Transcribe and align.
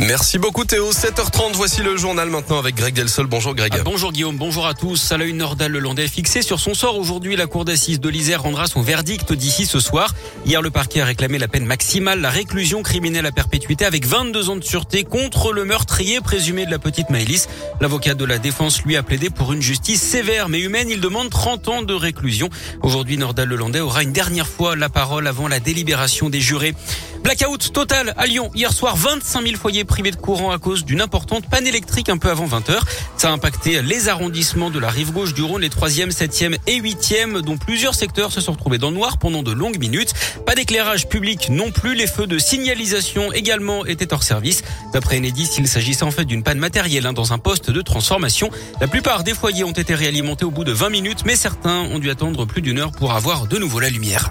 Merci 0.00 0.38
beaucoup 0.38 0.64
Théo. 0.64 0.92
7h30, 0.92 1.52
voici 1.52 1.82
le 1.82 1.94
journal 1.98 2.30
maintenant 2.30 2.58
avec 2.58 2.74
Greg 2.74 2.94
Delsol. 2.94 3.26
Bonjour 3.26 3.54
Greg. 3.54 3.74
Ah, 3.76 3.82
bonjour 3.84 4.12
Guillaume, 4.12 4.38
bonjour 4.38 4.66
à 4.66 4.72
tous. 4.72 5.12
À 5.12 5.18
la 5.18 5.26
une 5.26 5.36
Nordal, 5.36 5.72
le 5.72 5.78
Landais 5.78 6.08
fixé 6.08 6.40
sur 6.40 6.58
son 6.58 6.72
sort. 6.72 6.96
Aujourd'hui, 6.96 7.36
la 7.36 7.46
cour 7.46 7.66
d'assises 7.66 8.00
de 8.00 8.08
l'Isère 8.08 8.42
rendra 8.42 8.66
son 8.66 8.80
verdict 8.80 9.34
d'ici 9.34 9.66
ce 9.66 9.78
soir. 9.78 10.14
Hier, 10.46 10.62
le 10.62 10.70
parquet 10.70 11.02
a 11.02 11.04
réclamé 11.04 11.36
la 11.36 11.48
peine 11.48 11.66
maximale, 11.66 12.22
la 12.22 12.30
réclusion 12.30 12.82
criminelle 12.82 13.26
à 13.26 13.30
perpétuité 13.30 13.84
avec 13.84 14.06
22 14.06 14.48
ans 14.48 14.56
de 14.56 14.64
sûreté 14.64 15.04
contre 15.04 15.52
le 15.52 15.66
meurtrier 15.66 16.22
présumé 16.22 16.64
de 16.64 16.70
la 16.70 16.78
petite 16.78 17.10
Maëlys. 17.10 17.48
L'avocat 17.82 18.14
de 18.14 18.24
la 18.24 18.38
défense 18.38 18.82
lui 18.82 18.96
a 18.96 19.02
plaidé 19.02 19.28
pour 19.28 19.52
une 19.52 19.60
justice 19.60 20.00
sévère 20.00 20.48
mais 20.48 20.60
humaine. 20.60 20.88
Il 20.88 21.00
demande 21.00 21.28
30 21.28 21.68
ans 21.68 21.82
de 21.82 21.94
réclusion. 21.94 22.48
Aujourd'hui, 22.82 23.18
Nordal 23.18 23.48
le 23.48 23.56
Landais 23.56 23.80
aura 23.80 24.02
une 24.02 24.12
dernière 24.12 24.48
fois 24.48 24.76
la 24.76 24.88
parole 24.88 25.26
avant 25.26 25.46
la 25.46 25.60
délibération 25.60 26.30
des 26.30 26.40
jurés. 26.40 26.74
Blackout 27.22 27.72
total 27.72 28.14
à 28.16 28.26
Lyon. 28.26 28.50
Hier 28.54 28.72
soir, 28.72 28.96
25 28.96 29.42
000 29.42 29.56
foyers 29.56 29.84
privés 29.90 30.12
de 30.12 30.16
courant 30.16 30.52
à 30.52 30.58
cause 30.58 30.84
d'une 30.84 31.00
importante 31.00 31.50
panne 31.50 31.66
électrique 31.66 32.08
un 32.08 32.16
peu 32.16 32.30
avant 32.30 32.46
20 32.46 32.70
heures. 32.70 32.86
Ça 33.16 33.28
a 33.28 33.32
impacté 33.32 33.82
les 33.82 34.08
arrondissements 34.08 34.70
de 34.70 34.78
la 34.78 34.88
rive 34.88 35.12
gauche 35.12 35.34
du 35.34 35.42
Rhône, 35.42 35.62
les 35.62 35.68
3e, 35.68 36.12
7e 36.12 36.56
et 36.68 36.80
8e, 36.80 37.40
dont 37.42 37.58
plusieurs 37.58 37.96
secteurs 37.96 38.30
se 38.30 38.40
sont 38.40 38.52
retrouvés 38.52 38.78
dans 38.78 38.90
le 38.90 38.96
noir 38.96 39.18
pendant 39.18 39.42
de 39.42 39.50
longues 39.50 39.80
minutes. 39.80 40.14
Pas 40.46 40.54
d'éclairage 40.54 41.08
public 41.08 41.48
non 41.50 41.72
plus. 41.72 41.96
Les 41.96 42.06
feux 42.06 42.28
de 42.28 42.38
signalisation 42.38 43.32
également 43.32 43.84
étaient 43.84 44.14
hors 44.14 44.22
service. 44.22 44.62
D'après 44.92 45.18
Enedis, 45.18 45.50
il 45.58 45.66
s'agissait 45.66 46.04
en 46.04 46.12
fait 46.12 46.24
d'une 46.24 46.44
panne 46.44 46.58
matérielle 46.58 47.06
hein, 47.06 47.12
dans 47.12 47.32
un 47.32 47.38
poste 47.38 47.70
de 47.72 47.82
transformation. 47.82 48.48
La 48.80 48.86
plupart 48.86 49.24
des 49.24 49.34
foyers 49.34 49.64
ont 49.64 49.72
été 49.72 49.94
réalimentés 49.94 50.44
au 50.44 50.52
bout 50.52 50.64
de 50.64 50.72
20 50.72 50.88
minutes, 50.90 51.24
mais 51.26 51.34
certains 51.34 51.80
ont 51.80 51.98
dû 51.98 52.10
attendre 52.10 52.46
plus 52.46 52.62
d'une 52.62 52.78
heure 52.78 52.92
pour 52.92 53.12
avoir 53.12 53.48
de 53.48 53.58
nouveau 53.58 53.80
la 53.80 53.90
lumière. 53.90 54.30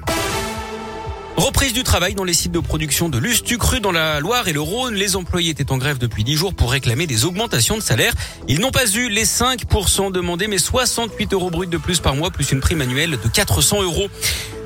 Reprise 1.38 1.74
du 1.74 1.84
travail 1.84 2.16
dans 2.16 2.24
les 2.24 2.34
sites 2.34 2.52
de 2.52 2.60
production 2.60 3.10
de 3.10 3.18
Lustucru 3.18 3.80
dans 3.80 3.92
la 3.92 4.20
Loire 4.20 4.48
et 4.48 4.54
le 4.54 4.62
Rhône. 4.62 4.96
Les 4.96 5.16
employés 5.16 5.52
étaient 5.52 5.72
en 5.72 5.78
grève 5.78 5.98
depuis 5.98 6.24
10 6.24 6.36
jours 6.36 6.54
pour 6.54 6.72
réclamer 6.72 7.08
des 7.08 7.26
augmentations 7.26 7.78
de 7.78 7.82
salaire. 7.82 8.14
Ils 8.48 8.60
n'ont 8.60 8.72
pas 8.72 8.90
eu 8.92 9.10
les 9.10 9.26
5% 9.26 10.12
demandés, 10.12 10.48
mais 10.48 10.58
68 10.58 11.34
euros 11.34 11.50
bruts 11.50 11.68
de 11.68 11.78
plus 11.78 12.00
par 12.00 12.16
mois, 12.16 12.30
plus 12.30 12.52
une 12.52 12.60
prime 12.60 12.82
annuelle 12.82 13.12
de 13.12 13.30
400 13.30 13.84
euros. 13.84 14.10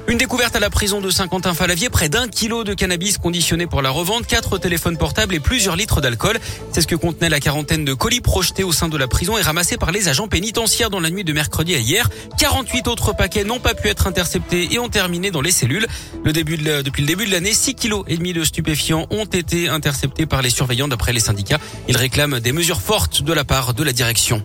Une 0.10 0.18
découverte 0.18 0.54
à 0.58 0.60
la 0.60 0.70
prison 0.70 1.00
de 1.00 1.10
Saint-Quentin-Falavier, 1.10 1.90
près 1.90 2.10
d'un 2.10 2.28
kilo 2.28 2.66
de 2.66 2.74
cannabis 2.74 3.18
conditionné 3.18 3.68
pour 3.68 3.82
la 3.82 3.90
revente, 3.90 4.28
quatre 4.28 4.58
téléphones 4.58 4.98
portables 4.98 5.34
et 5.34 5.40
plusieurs 5.40 5.78
litres 5.78 6.02
d'alcool. 6.02 6.40
C'est 6.74 6.82
ce 6.82 6.88
que 6.88 6.96
contenait 6.96 7.30
la 7.30 7.40
quarantaine 7.40 7.86
de 7.86 7.94
colis 7.94 8.20
projetés 8.20 8.66
au 8.66 8.74
sein 8.74 8.90
de 8.90 8.98
la 8.98 9.08
prison 9.08 9.38
et 9.38 9.42
ramassés 9.42 9.78
par 9.78 9.94
les 9.94 10.10
agents 10.10 10.28
pénitentiaires 10.28 10.90
dans 10.90 11.00
la 11.00 11.10
nuit 11.10 11.24
de 11.24 11.32
mercredi 11.32 11.74
à 11.74 11.78
hier. 11.78 12.10
48 12.38 12.90
autres 12.90 13.16
paquets 13.16 13.46
n'ont 13.46 13.62
pas 13.62 13.76
pu 13.76 13.88
être 13.88 14.06
interceptés 14.06 14.74
et 14.74 14.80
ont 14.80 14.90
terminé 14.90 15.32
dans 15.32 15.42
les 15.42 15.52
cellules. 15.52 15.88
Depuis 16.26 16.58
le 16.58 16.84
début 16.84 17.26
de 17.26 17.32
l'année, 17.32 17.54
6 17.54 17.76
kilos 17.76 18.04
et 18.10 18.18
demi 18.18 18.34
de 18.34 18.44
stupéfiants 18.44 19.08
ont 19.10 19.26
été 19.26 19.70
interceptés 19.70 20.26
par 20.26 20.42
les 20.42 20.50
surveillants 20.50 20.90
d'après 20.90 21.14
les 21.14 21.22
syndicats. 21.22 21.60
Ils 21.88 21.98
réclament 21.98 22.42
des 22.42 22.52
mesures 22.52 22.82
fortes 22.82 23.24
de 23.24 23.32
la 23.32 23.46
part 23.46 23.74
de 23.74 23.84
la 23.84 23.94
direction. 23.94 24.44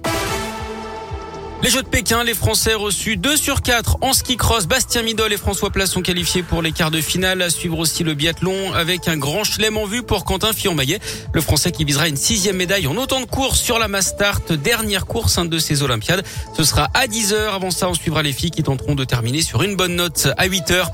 Les 1.61 1.71
Jeux 1.71 1.83
de 1.83 1.89
Pékin, 1.89 2.23
les 2.23 2.35
Français 2.35 2.75
reçus 2.75 3.17
2 3.17 3.37
sur 3.37 3.63
4 3.63 3.99
en 4.01 4.13
ski 4.13 4.37
cross. 4.37 4.69
Bastien 4.69 5.03
Midol 5.03 5.33
et 5.33 5.37
François 5.37 5.71
Place 5.71 5.91
sont 5.91 6.03
qualifiés 6.03 6.45
pour 6.45 6.63
les 6.63 6.71
quarts 6.71 6.93
de 6.93 7.01
finale. 7.01 7.43
À 7.43 7.51
suivre 7.51 7.81
aussi 7.81 8.05
le 8.05 8.15
biathlon 8.15 8.73
avec 8.75 9.09
un 9.09 9.17
grand 9.17 9.43
chelem 9.43 9.77
en 9.77 9.85
vue 9.85 10.05
pour 10.05 10.25
Quentin 10.25 10.53
Fillon-Maillet. 10.53 11.01
Le 11.33 11.41
Français 11.41 11.73
qui 11.73 11.85
visera 11.85 12.07
une 12.07 12.17
sixième 12.17 12.57
médaille 12.57 12.87
en 12.87 12.97
autant 12.97 13.21
de 13.21 13.27
courses 13.27 13.59
sur 13.59 13.81
la 13.81 13.89
Mastart. 13.89 14.43
Dernière 14.53 15.07
course 15.07 15.41
de 15.41 15.59
ces 15.59 15.83
Olympiades. 15.83 16.25
Ce 16.57 16.63
sera 16.63 16.91
à 16.95 17.09
10 17.09 17.33
heures. 17.33 17.55
Avant 17.55 17.73
ça, 17.73 17.89
on 17.89 17.95
suivra 17.95 18.23
les 18.23 18.33
filles 18.33 18.53
qui 18.53 18.63
tenteront 18.63 18.95
de 18.95 19.05
terminer 19.05 19.43
sur 19.43 19.65
une 19.65 19.75
bonne 19.75 19.97
note 19.97 20.29
à 20.37 20.47
8 20.47 20.71
heures. 20.71 20.93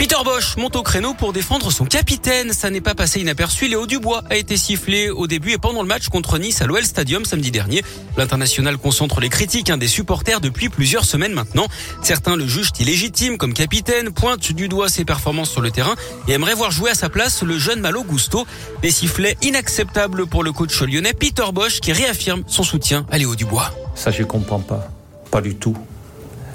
Peter 0.00 0.16
Bosch 0.24 0.56
monte 0.56 0.76
au 0.76 0.82
créneau 0.82 1.12
pour 1.12 1.34
défendre 1.34 1.70
son 1.70 1.84
capitaine. 1.84 2.54
Ça 2.54 2.70
n'est 2.70 2.80
pas 2.80 2.94
passé 2.94 3.20
inaperçu. 3.20 3.68
Léo 3.68 3.84
Dubois 3.84 4.24
a 4.30 4.36
été 4.36 4.56
sifflé 4.56 5.10
au 5.10 5.26
début 5.26 5.52
et 5.52 5.58
pendant 5.58 5.82
le 5.82 5.88
match 5.88 6.08
contre 6.08 6.38
Nice 6.38 6.62
à 6.62 6.66
l'OL 6.66 6.82
Stadium 6.86 7.26
samedi 7.26 7.50
dernier. 7.50 7.84
L'international 8.16 8.78
concentre 8.78 9.20
les 9.20 9.28
critiques 9.28 9.68
hein, 9.68 9.76
des 9.76 9.88
supporters 9.88 10.40
depuis 10.40 10.70
plusieurs 10.70 11.04
semaines 11.04 11.34
maintenant. 11.34 11.66
Certains 12.02 12.34
le 12.34 12.46
jugent 12.46 12.70
illégitime 12.80 13.36
comme 13.36 13.52
capitaine, 13.52 14.10
pointent 14.10 14.52
du 14.54 14.68
doigt 14.68 14.88
ses 14.88 15.04
performances 15.04 15.50
sur 15.50 15.60
le 15.60 15.70
terrain 15.70 15.96
et 16.28 16.32
aimeraient 16.32 16.54
voir 16.54 16.70
jouer 16.70 16.92
à 16.92 16.94
sa 16.94 17.10
place 17.10 17.42
le 17.42 17.58
jeune 17.58 17.80
Malo 17.80 18.02
Gusto. 18.02 18.46
Des 18.80 18.90
sifflets 18.90 19.36
inacceptables 19.42 20.26
pour 20.26 20.42
le 20.42 20.52
coach 20.52 20.80
lyonnais 20.80 21.12
Peter 21.12 21.44
Bosch 21.52 21.80
qui 21.80 21.92
réaffirme 21.92 22.42
son 22.46 22.62
soutien 22.62 23.04
à 23.10 23.18
Léo 23.18 23.34
Dubois. 23.34 23.70
Ça, 23.94 24.10
je 24.10 24.22
comprends 24.22 24.60
pas. 24.60 24.88
Pas 25.30 25.42
du 25.42 25.56
tout. 25.56 25.76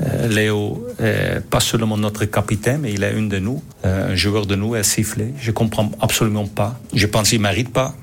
Euh, 0.04 0.28
Léo 0.28 0.86
est 1.00 1.42
pas 1.42 1.60
seulement 1.60 1.98
notre 1.98 2.26
capitaine, 2.26 2.82
mais 2.82 2.94
il 2.94 3.04
est 3.04 3.14
une 3.14 3.30
de 3.30 3.40
nous. 3.40 3.62
Euh, 3.86 4.12
un 4.12 4.16
joueur 4.16 4.46
de 4.46 4.56
nous 4.56 4.76
est 4.76 4.84
sifflé. 4.84 5.34
Je 5.40 5.52
comprends 5.52 5.92
absolument 6.02 6.48
pas. 6.48 6.80
Je 6.94 7.08
pense 7.08 7.30
qu'il 7.30 7.42
mérite 7.42 7.72
pas. 7.72 7.94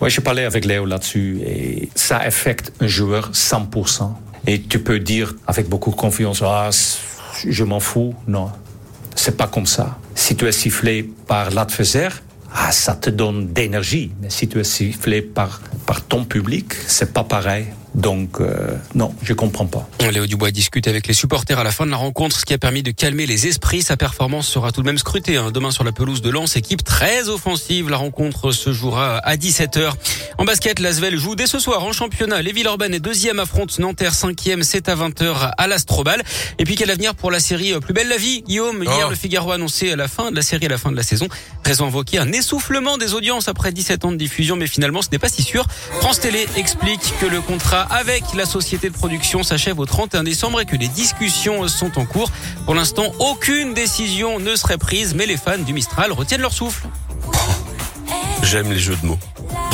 Ouais, 0.00 0.10
j'ai 0.10 0.20
parlé 0.20 0.44
avec 0.44 0.64
Léo 0.64 0.86
là-dessus 0.86 1.40
et 1.44 1.88
ça 1.94 2.18
affecte 2.18 2.72
un 2.80 2.86
joueur 2.86 3.32
100%. 3.32 4.12
Et 4.46 4.62
tu 4.62 4.78
peux 4.78 5.00
dire 5.00 5.34
avec 5.46 5.68
beaucoup 5.68 5.90
de 5.90 5.96
confiance, 5.96 6.42
ah, 6.42 6.70
je 7.46 7.64
m'en 7.64 7.80
fous. 7.80 8.14
Non, 8.26 8.50
c'est 9.14 9.36
pas 9.36 9.48
comme 9.48 9.66
ça. 9.66 9.98
Si 10.14 10.36
tu 10.36 10.46
es 10.46 10.52
sifflé 10.52 11.10
par 11.26 11.50
l'adversaire, 11.50 12.22
ah, 12.54 12.72
ça 12.72 12.94
te 12.94 13.10
donne 13.10 13.48
d'énergie. 13.48 14.12
Mais 14.22 14.30
si 14.30 14.48
tu 14.48 14.58
es 14.60 14.64
sifflé 14.64 15.20
par, 15.20 15.60
par 15.84 16.02
ton 16.02 16.24
public, 16.24 16.72
c'est 16.86 17.12
pas 17.12 17.24
pareil. 17.24 17.66
Donc 17.98 18.40
euh, 18.40 18.76
non, 18.94 19.12
je 19.22 19.32
comprends 19.32 19.66
pas. 19.66 19.88
Léo 20.12 20.26
Dubois 20.26 20.52
discute 20.52 20.86
avec 20.86 21.08
les 21.08 21.14
supporters 21.14 21.58
à 21.58 21.64
la 21.64 21.72
fin 21.72 21.84
de 21.84 21.90
la 21.90 21.96
rencontre, 21.96 22.38
ce 22.38 22.44
qui 22.44 22.54
a 22.54 22.58
permis 22.58 22.84
de 22.84 22.92
calmer 22.92 23.26
les 23.26 23.48
esprits. 23.48 23.82
Sa 23.82 23.96
performance 23.96 24.46
sera 24.46 24.70
tout 24.70 24.82
de 24.82 24.86
même 24.86 24.98
scrutée 24.98 25.36
hein. 25.36 25.50
demain 25.52 25.72
sur 25.72 25.82
la 25.82 25.90
pelouse 25.90 26.22
de 26.22 26.30
Lens, 26.30 26.56
équipe 26.56 26.84
très 26.84 27.28
offensive. 27.28 27.90
La 27.90 27.96
rencontre 27.96 28.52
se 28.52 28.72
jouera 28.72 29.18
à 29.18 29.36
17h. 29.36 29.92
En 30.38 30.44
basket, 30.44 30.78
l'Asvel 30.78 31.18
joue 31.18 31.34
dès 31.34 31.48
ce 31.48 31.58
soir 31.58 31.82
en 31.82 31.92
championnat. 31.92 32.40
Les 32.40 32.52
Villeurbanne 32.52 32.94
est 32.94 33.00
deuxième, 33.00 33.40
affronte 33.40 33.76
Nanterre 33.80 34.14
cinquième, 34.14 34.62
c'est 34.62 34.88
à 34.88 34.94
20h 34.94 35.50
à 35.58 35.66
l'Astrobal. 35.66 36.22
Et 36.60 36.64
puis 36.64 36.76
quel 36.76 36.90
avenir 36.90 37.16
pour 37.16 37.32
la 37.32 37.40
série 37.40 37.72
Plus 37.80 37.94
belle 37.94 38.08
la 38.08 38.16
vie, 38.16 38.42
Guillaume 38.42 38.84
Hier, 38.84 39.06
oh. 39.06 39.10
le 39.10 39.16
Figaro 39.16 39.50
a 39.50 39.56
annoncé 39.56 39.90
à 39.90 39.96
la 39.96 40.06
fin 40.06 40.30
de 40.30 40.36
la 40.36 40.42
série, 40.42 40.66
à 40.66 40.68
la 40.68 40.78
fin 40.78 40.92
de 40.92 40.96
la 40.96 41.02
saison, 41.02 41.26
raison 41.64 41.86
invoquée 41.86 42.18
un 42.18 42.30
essoufflement 42.30 42.96
des 42.96 43.14
audiences 43.14 43.48
après 43.48 43.72
17 43.72 44.04
ans 44.04 44.12
de 44.12 44.16
diffusion, 44.16 44.54
mais 44.54 44.68
finalement 44.68 45.02
ce 45.02 45.08
n'est 45.10 45.18
pas 45.18 45.28
si 45.28 45.42
sûr. 45.42 45.66
France 46.00 46.20
Télé 46.20 46.46
explique 46.56 47.12
que 47.20 47.26
le 47.26 47.40
contrat 47.40 47.87
avec 47.90 48.34
la 48.34 48.44
société 48.44 48.88
de 48.90 48.94
production 48.94 49.42
s'achève 49.42 49.78
au 49.78 49.86
31 49.86 50.22
décembre 50.22 50.60
et 50.60 50.66
que 50.66 50.76
les 50.76 50.88
discussions 50.88 51.66
sont 51.68 51.98
en 51.98 52.04
cours. 52.04 52.30
Pour 52.64 52.74
l'instant, 52.74 53.12
aucune 53.18 53.74
décision 53.74 54.38
ne 54.38 54.56
serait 54.56 54.78
prise, 54.78 55.14
mais 55.14 55.26
les 55.26 55.36
fans 55.36 55.58
du 55.58 55.72
Mistral 55.72 56.12
retiennent 56.12 56.42
leur 56.42 56.52
souffle. 56.52 56.86
J'aime 58.42 58.70
les 58.70 58.78
jeux 58.78 58.96
de 59.02 59.06
mots. 59.06 59.18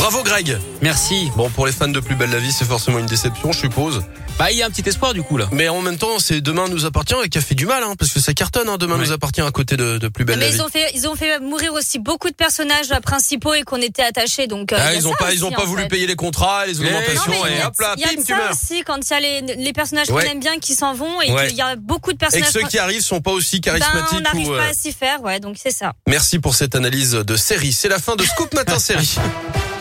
Bravo 0.05 0.23
Greg. 0.23 0.59
Merci. 0.83 1.31
Bon, 1.35 1.49
pour 1.49 1.65
les 1.65 1.73
fans 1.73 1.89
de 1.89 1.99
Plus 1.99 2.15
belle 2.15 2.29
la 2.31 2.39
vie, 2.39 2.53
c'est 2.53 2.67
forcément 2.67 2.99
une 2.99 3.07
déception, 3.07 3.53
je 3.53 3.59
suppose. 3.61 4.03
Bah, 4.39 4.51
il 4.51 4.59
y 4.59 4.63
a 4.63 4.67
un 4.67 4.71
petit 4.71 4.87
espoir 4.87 5.15
du 5.15 5.23
coup 5.23 5.39
là. 5.39 5.49
Mais 5.51 5.69
en 5.71 5.81
même 5.81 5.97
temps, 5.97 6.19
c'est 6.19 6.43
Demain 6.43 6.69
nous 6.69 6.85
appartient 6.85 7.15
et 7.25 7.31
qui 7.31 7.39
a 7.39 7.41
fait 7.41 7.55
du 7.55 7.65
mal, 7.65 7.83
hein, 7.83 7.95
parce 7.99 8.13
que 8.13 8.21
ça 8.21 8.35
cartonne. 8.35 8.69
Hein, 8.69 8.77
Demain 8.77 8.99
nous 8.99 9.13
appartient 9.13 9.41
à 9.41 9.51
côté 9.51 9.79
de, 9.79 9.97
de 9.97 10.09
Plus 10.09 10.27
belle 10.27 10.39
Mais 10.41 10.45
la 10.45 10.51
ils 10.51 10.57
vie. 10.57 10.61
ont 10.61 10.69
fait, 10.69 10.91
ils 10.95 11.09
ont 11.09 11.15
fait 11.15 11.41
mourir 11.41 11.73
aussi 11.73 11.99
beaucoup 12.01 12.29
de 12.29 12.35
personnages 12.35 12.91
principaux 13.03 13.55
et 13.55 13.63
qu'on 13.63 13.81
était 13.81 14.03
attachés. 14.03 14.47
Donc 14.47 14.75
euh, 14.75 14.79
Ah, 14.79 14.93
y 14.93 14.99
ils 14.99 15.09
ont 15.09 15.13
ça 15.13 15.17
pas, 15.21 15.27
aussi, 15.29 15.37
ils 15.37 15.45
ont 15.47 15.51
pas 15.53 15.65
voulu 15.65 15.85
fait. 15.85 15.89
payer 15.89 16.07
les 16.07 16.17
contrats, 16.17 16.67
les 16.67 16.79
augmentations 16.81 17.33
Non, 17.33 17.47
y 17.47 17.53
et 17.53 17.61
a- 17.63 17.69
hop 17.69 17.81
là, 17.81 17.95
il 17.97 18.01
y 18.03 18.05
a 18.05 18.09
tu 18.11 18.25
ça 18.25 18.37
meurs. 18.37 18.51
aussi 18.51 18.83
quand 18.85 18.99
il 19.09 19.11
y 19.11 19.15
a 19.17 19.21
les, 19.21 19.41
les 19.57 19.73
personnages 19.73 20.11
Ouais. 20.11 20.23
qu'on 20.27 20.33
aime 20.33 20.41
bien 20.41 20.59
qui 20.59 20.75
s'en 20.75 20.93
vont 20.93 21.23
et 21.23 21.33
Ouais. 21.33 21.47
qu'il 21.47 21.57
y 21.57 21.63
a 21.63 21.77
beaucoup 21.77 22.11
de 22.13 22.17
Et 22.17 22.19
que 22.19 22.25
personnages. 22.27 22.51
ceux 22.53 22.61
qui 22.69 22.79
arrivent 22.79 23.01
sont 23.01 23.23
pas 23.23 23.31
aussi 23.31 23.61
ben, 23.61 23.79
charismatiques 23.79 24.19
on 24.19 24.21
n'arrive 24.21 24.49
ou. 24.49 24.53
euh, 24.55 24.59
pas 24.59 24.67
à 24.69 24.75
s'y 24.75 24.93
faire, 24.93 25.23
ouais, 25.23 25.41
donc 25.41 25.57
c'est 25.59 25.71
ça. 25.75 25.95
Merci 26.09 26.41
pour 26.41 26.55
cette 26.55 26.75
analyse 26.75 27.13
de 27.13 27.37
série. 27.37 27.73
C'est 27.73 27.89
la 27.89 27.99
fin 27.99 28.17
de 28.17 28.23
Scoop 28.25 28.53
Matin 28.53 28.79
série. 28.79 29.15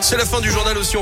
C'est 0.03 0.17
la 0.17 0.25
fin 0.25 0.41
du 0.41 0.51
journal 0.51 0.77
aussi. 0.77 0.97